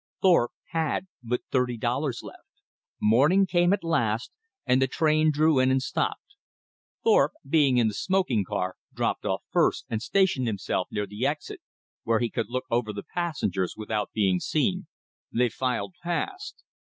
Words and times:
Thorpe 0.19 0.53
had 0.71 1.05
but 1.21 1.41
thirty 1.51 1.77
dollars 1.77 2.21
left. 2.23 2.49
Morning 2.99 3.45
came 3.45 3.71
at 3.71 3.83
last, 3.83 4.31
and 4.65 4.81
the 4.81 4.87
train 4.87 5.29
drew 5.31 5.59
in 5.59 5.69
and 5.69 5.79
stopped. 5.79 6.37
Thorpe, 7.03 7.33
being 7.47 7.77
in 7.77 7.87
the 7.87 7.93
smoking 7.93 8.43
car, 8.43 8.77
dropped 8.91 9.25
off 9.27 9.43
first 9.51 9.85
and 9.91 10.01
stationed 10.01 10.47
himself 10.47 10.87
near 10.89 11.05
the 11.05 11.27
exit 11.27 11.61
where 12.01 12.17
he 12.17 12.31
could 12.31 12.49
look 12.49 12.65
over 12.71 12.91
the 12.91 13.03
passengers 13.13 13.75
without 13.77 14.11
being 14.11 14.39
seen. 14.39 14.87
They 15.31 15.49
filed 15.49 15.93
past. 16.01 16.63